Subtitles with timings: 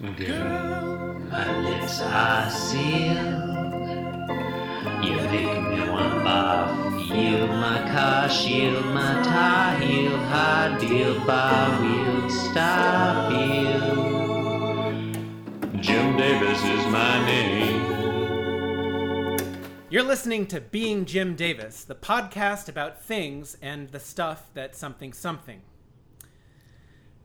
[0.00, 3.18] Girl, my lips are sealed.
[5.04, 7.06] You make me want barf.
[7.06, 13.76] Yield my car, shield my tie, heel, high deal, bar wheel, stop you.
[15.82, 17.82] Jim Davis is my name.
[19.90, 25.12] You're listening to Being Jim Davis, the podcast about things and the stuff that something
[25.12, 25.60] something.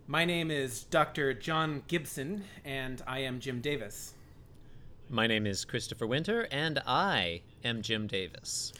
[0.07, 1.33] My name is Dr.
[1.33, 4.13] John Gibson, and I am Jim Davis.
[5.09, 8.71] My name is Christopher Winter, and I am Jim Davis.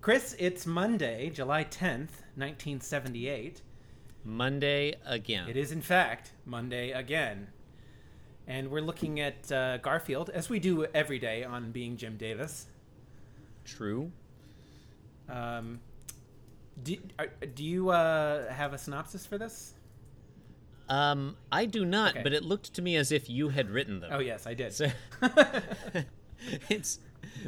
[0.00, 3.60] Chris, it's Monday, July 10th, 1978.
[4.24, 5.48] Monday again.
[5.48, 7.48] It is, in fact, Monday again.
[8.46, 12.66] And we're looking at uh, Garfield, as we do every day on Being Jim Davis.
[13.64, 14.12] True.
[15.28, 15.80] Um,
[16.84, 19.74] do, are, do you uh, have a synopsis for this?
[20.92, 22.22] Um, I do not, Okay.
[22.22, 24.10] but it looked to me as if you had written them.
[24.12, 24.74] Oh, yes, I did.
[24.74, 24.88] So
[26.68, 26.98] it's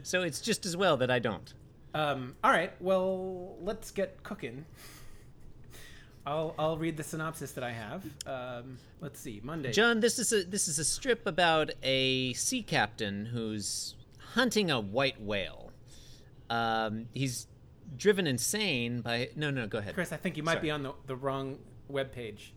[0.03, 1.53] so it's just as well that I don't.
[1.93, 4.65] Um, all right, well, let's get cooking.
[6.27, 8.05] I'll I'll read the synopsis that I have.
[8.27, 9.73] Um, let's see, Monday.
[9.73, 13.95] John, this is a this is a strip about a sea captain who's
[14.33, 15.71] hunting a white whale.
[16.49, 17.47] Um, he's
[17.99, 19.93] driven insane by no no go ahead.
[19.93, 22.55] Chris, I think you might be on the, the wrong web page.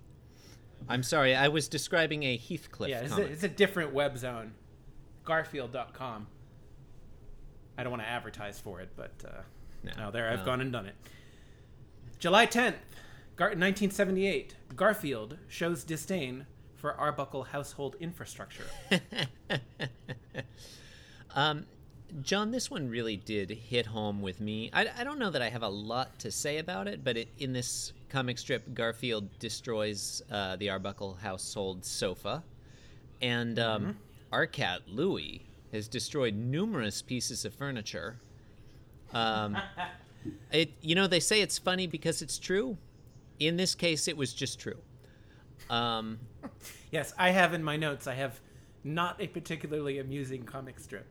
[0.90, 4.54] I'm sorry, I was describing a Heathcliff Yeah, it's a, it's a different web zone.
[5.26, 6.28] Garfield.com.
[7.78, 9.42] I don't want to advertise for it, but uh,
[9.84, 10.46] No, no, there I've no.
[10.46, 10.96] gone and done it.
[12.20, 12.76] July 10th,
[13.36, 14.56] Gar- 1978.
[14.76, 18.66] Garfield shows disdain for Arbuckle household infrastructure.
[21.36, 21.66] Um,
[22.22, 24.72] John, this one really did hit home with me.
[24.74, 27.28] I, I don't know that I have a lot to say about it, but it,
[27.38, 32.44] in this comic strip, Garfield destroys uh, the Arbuckle household sofa,
[33.22, 33.98] and um,
[34.32, 38.20] our cat Louie has destroyed numerous pieces of furniture.
[39.14, 39.58] Um,
[40.52, 42.78] it, you know, they say it's funny because it's true.
[43.40, 44.80] In this case, it was just true.
[45.70, 46.20] Um,
[46.92, 48.08] Yes, I have in my notes.
[48.08, 48.40] I have
[48.84, 51.06] not a particularly amusing comic strip.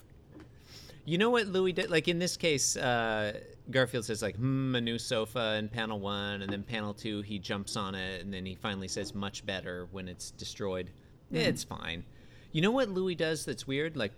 [1.05, 1.91] You know what Louis did?
[1.91, 3.41] Like in this case, uh,
[3.71, 7.39] Garfield says like, "Hmm, a new sofa" in panel one, and then panel two, he
[7.39, 10.91] jumps on it, and then he finally says, "Much better" when it's destroyed.
[11.31, 12.05] Yeah, it's fine.
[12.53, 13.97] You know what Louis does that's weird?
[13.97, 14.13] Like,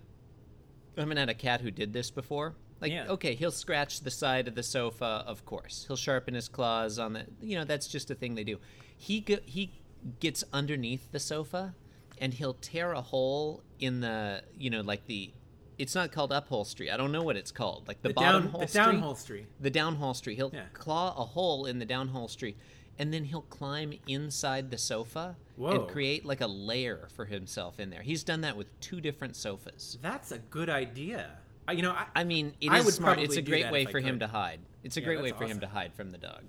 [0.97, 2.55] I haven't had a cat who did this before.
[2.81, 3.09] Like, Yeah.
[3.09, 5.85] okay, he'll scratch the side of the sofa, of course.
[5.89, 7.27] He'll sharpen his claws on the.
[7.41, 8.59] You know, that's just a thing they do.
[8.97, 9.73] He go, he
[10.21, 11.75] gets underneath the sofa,
[12.21, 14.43] and he'll tear a hole in the.
[14.57, 15.33] You know, like the.
[15.79, 16.91] It's not called upholstery.
[16.91, 17.87] I don't know what it's called.
[17.87, 19.01] Like the, The bottom down, the holstery.
[19.01, 19.45] downholstery.
[19.61, 20.35] The downholstery.
[20.35, 20.65] He'll Yeah.
[20.73, 22.57] claw a hole in the downholstery,
[22.99, 25.71] and then he'll climb inside the sofa Whoa.
[25.71, 28.03] and create like a layer for himself in there.
[28.03, 29.99] He's done that with two different sofas.
[30.03, 31.39] That's a good idea.
[31.71, 33.21] You know, I, I mean, it I is would smart.
[33.21, 34.61] It's a great way for him to hide.
[34.83, 36.45] It's a Yeah, great way for him to hide from the dog.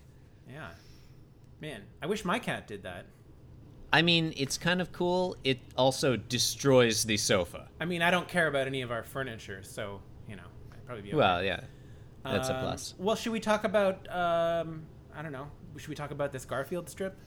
[0.50, 0.70] yeah,
[1.62, 3.06] man, I wish my cat did that.
[3.92, 5.36] I mean, it's kind of cool.
[5.44, 7.68] It also destroys the sofa.
[7.80, 11.02] I mean, I don't care about any of our furniture, so you know, I'd probably
[11.04, 11.10] be.
[11.10, 11.18] okay.
[11.18, 11.62] Well, yeah,
[12.24, 12.94] that's a Um, plus.
[13.00, 14.08] Well, should we talk about?
[14.14, 14.84] Um,
[15.16, 15.48] I don't know.
[15.78, 17.18] Should we talk about this Garfield strip?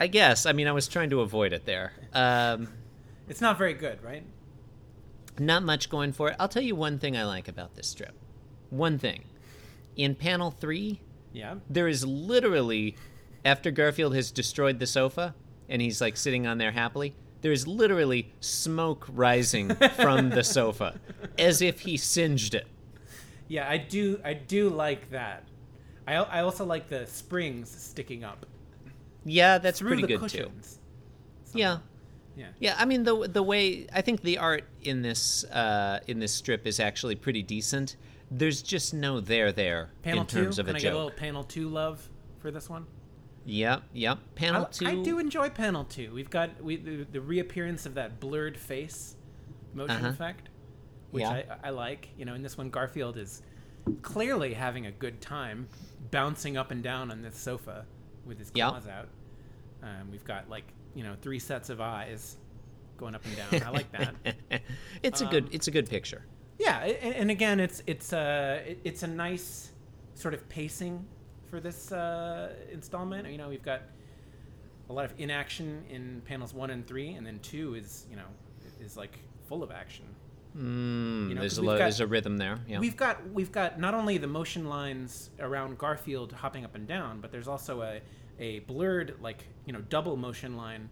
[0.00, 0.46] I guess.
[0.46, 1.92] I mean, I was trying to avoid it there.
[2.12, 2.68] Um,
[3.28, 4.24] It's not very good, right?
[5.38, 6.36] not much going for it.
[6.38, 8.14] I'll tell you one thing I like about this strip.
[8.68, 9.24] One thing.
[9.96, 11.00] In panel three,
[11.32, 11.54] Yeah.
[11.70, 12.96] there is literally
[13.44, 15.34] after Garfield has destroyed the sofa
[15.68, 21.00] and he's like sitting on there happily, there is literally smoke rising from the sofa
[21.38, 22.66] as if he singed it.
[23.48, 24.20] Yeah, I do.
[24.24, 25.44] I do like that.
[26.06, 28.46] I, I also like the springs sticking up
[29.24, 30.78] Yeah, that's through pretty good cushions.
[31.52, 31.58] too.
[31.58, 31.78] Yeah.
[32.34, 32.46] Yeah.
[32.58, 36.32] Yeah, I mean the the way I think the art in this uh, in this
[36.32, 37.96] strip is actually pretty decent.
[38.30, 40.60] There's just no there there Panel in terms two.
[40.62, 42.08] of Can a I get a little panel two love
[42.38, 42.86] for this one?
[43.44, 44.18] Yep, yep.
[44.34, 44.86] Panel I, two.
[44.86, 46.12] I do enjoy panel two.
[46.14, 49.16] We've got we the, the reappearance of that blurred face
[49.74, 50.08] motion Uh-huh.
[50.08, 50.48] effect,
[51.10, 51.42] which Yeah.
[51.62, 52.08] I, I like.
[52.16, 53.42] You know, in this one, Garfield is
[54.02, 55.66] clearly having a good time
[56.12, 57.84] bouncing up and down on this sofa
[58.24, 59.08] with his claws out.
[59.82, 60.64] Um, we've got like
[60.94, 62.36] you know three sets of eyes
[62.98, 63.62] going up and down.
[63.66, 64.62] I like that.
[65.02, 66.24] it's a Um, good it's a good picture.
[66.60, 69.72] Yeah, and, and again, it's it's a it's a nice
[70.14, 71.04] sort of pacing
[71.52, 73.28] for this uh, installment.
[73.30, 73.82] You know, we've got
[74.88, 78.24] a lot of inaction in panels one and three, and then two is you know
[78.80, 79.18] is like
[79.48, 80.06] full of action.
[80.56, 82.58] Mm, You know, there's a lo- got- there's a rhythm there.
[82.66, 82.78] Yeah.
[82.80, 87.20] We've got we've got not only the motion lines around Garfield hopping up and down,
[87.20, 88.00] but there's also a
[88.40, 90.88] a blurred like you know double motion line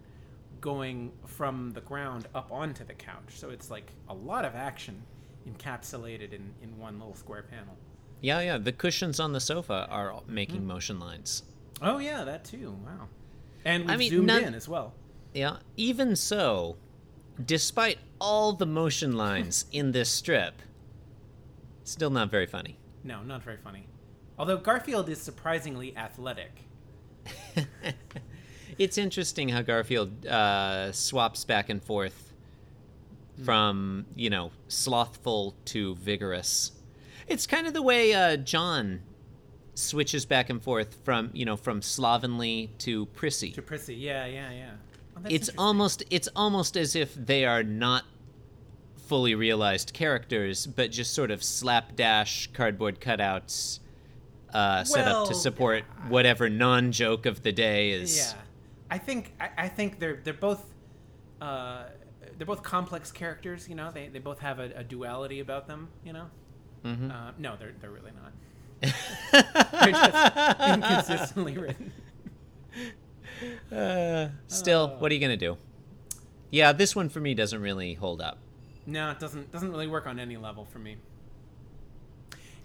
[0.61, 3.29] going from the ground up onto the couch.
[3.29, 5.01] So it's like a lot of action
[5.49, 7.75] encapsulated in, in one little square panel.
[8.21, 8.57] Yeah, yeah.
[8.57, 11.43] The cushions on the sofa are making motion lines.
[11.81, 12.77] Oh yeah, that too.
[12.85, 13.07] Wow.
[13.65, 14.93] And we I mean, zoomed none- in as well.
[15.33, 15.57] Yeah.
[15.77, 16.77] Even so,
[17.43, 20.61] despite all the motion lines in this strip,
[21.83, 22.77] still not very funny.
[23.03, 23.87] No, not very funny.
[24.37, 26.51] Although Garfield is surprisingly athletic.
[28.77, 32.33] It's interesting how Garfield uh, swaps back and forth
[33.43, 36.71] from, you know, slothful to vigorous.
[37.27, 39.01] It's kind of the way uh, John
[39.73, 43.51] switches back and forth from, you know, from slovenly to prissy.
[43.51, 44.71] To Prissy, yeah, yeah, yeah.
[45.17, 48.05] Oh, it's almost it's almost as if they are not
[49.07, 53.79] fully realized characters, but just sort of slapdash cardboard cutouts
[54.53, 58.17] uh, set up to Well, support whatever non-joke of the day is.
[58.17, 58.33] Yeah,
[58.89, 60.63] I think I, I think they're they're both
[61.41, 61.83] uh,
[62.37, 63.67] they're both complex characters.
[63.67, 65.89] You know, they they both have a, a duality about them.
[66.05, 66.27] You know,
[66.85, 67.11] Mhm.
[67.11, 68.31] uh, no, they're they're really not.
[69.71, 71.91] they're just inconsistently written.
[73.71, 74.99] Uh, still, Oh.
[74.99, 75.57] what are you gonna do?
[76.49, 78.37] Yeah, this one for me doesn't really hold up.
[78.85, 80.97] No, it doesn't doesn't really work on any level for me.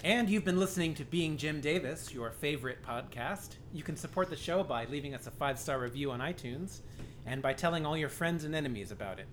[0.05, 3.57] And you've been listening to Being Jim Davis, your favorite podcast.
[3.73, 6.81] You can support the show by leaving us a five star review on iTunes
[7.27, 9.27] and by telling all your friends and enemies about it.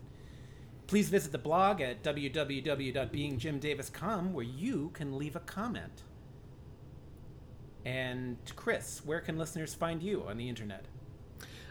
[0.87, 6.03] Please visit the blog at www.beingjimdavis.com where you can leave a comment.
[7.85, 10.85] And Chris, where can listeners find you on the internet?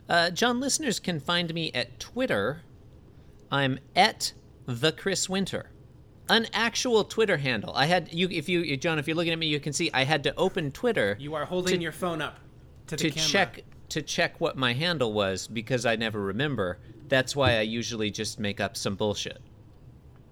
[0.09, 2.63] Uh, John, listeners can find me at Twitter.
[3.51, 4.33] I'm at
[4.67, 5.71] the Chris Winter,
[6.29, 7.73] an actual Twitter handle.
[7.75, 10.05] I had you if you John, if you're looking at me, you can see I
[10.05, 12.39] had to open Twitter You are holding To- your phone up
[12.89, 13.29] to the to camera.
[13.29, 16.79] check to check what my handle was because I never remember.
[17.13, 19.39] That's why I usually just make up some bullshit.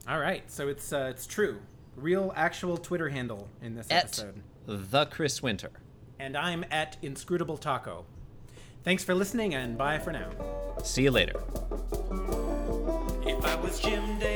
[0.08, 1.60] All right, so it's uh, it's true,
[1.94, 5.70] real actual Twitter handle in this At episode, the Chris Winter.
[6.18, 8.06] and I'm at inscrutable taco.
[8.82, 10.30] Thanks for listening, and bye for now.
[10.82, 11.38] See you later.
[13.26, 14.29] If I was Jim Davis.